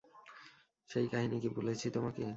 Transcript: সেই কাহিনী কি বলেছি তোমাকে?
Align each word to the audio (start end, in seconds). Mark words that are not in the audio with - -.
সেই 0.89 1.07
কাহিনী 1.07 1.37
কি 1.39 1.49
বলেছি 1.57 1.87
তোমাকে? 1.89 2.23